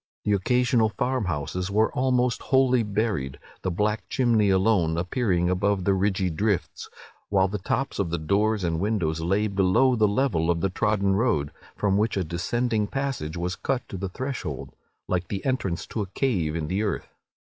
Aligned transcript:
The 0.23 0.33
occasional 0.33 0.89
farm 0.89 1.25
houses 1.25 1.69
were 1.69 1.93
almost 1.93 2.41
wholly 2.41 2.81
buried, 2.81 3.37
the 3.61 3.69
black 3.69 4.09
chimney 4.09 4.49
alone 4.49 4.97
appearing 4.97 5.47
above 5.47 5.83
the 5.83 5.93
ridgy 5.93 6.31
drifts; 6.31 6.89
while 7.29 7.47
the 7.47 7.59
tops 7.59 7.99
of 7.99 8.09
the 8.09 8.17
doors 8.17 8.63
and 8.63 8.79
windows 8.79 9.21
lay 9.21 9.45
below 9.45 9.95
the 9.95 10.07
level 10.07 10.49
of 10.49 10.59
the 10.61 10.71
trodden 10.71 11.15
road, 11.15 11.51
from 11.75 11.97
which 11.97 12.17
a 12.17 12.23
descending 12.23 12.87
passage 12.87 13.37
was 13.37 13.55
cut 13.55 13.87
to 13.89 13.97
the 13.97 14.09
threshold, 14.09 14.73
like 15.07 15.27
the 15.27 15.45
entrance 15.45 15.85
to 15.85 16.01
a 16.01 16.07
cave 16.15 16.55
in 16.55 16.67
the 16.67 16.81
earth. 16.81 17.13